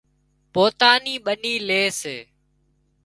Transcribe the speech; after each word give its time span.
پوتان 0.53 0.97
نِي 1.03 1.13
ٻنِي 1.25 1.53
لي 1.67 1.81
سي 2.01 2.17